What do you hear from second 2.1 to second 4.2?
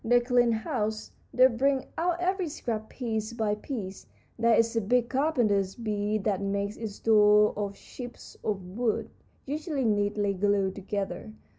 every scrap piece by piece.